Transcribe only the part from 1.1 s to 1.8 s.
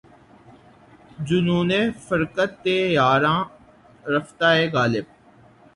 جنونِ